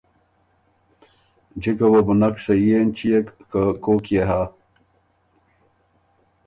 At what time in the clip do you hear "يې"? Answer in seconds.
4.15-4.23